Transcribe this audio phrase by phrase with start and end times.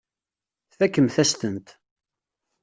[0.71, 1.67] Tfakemt-as-tent.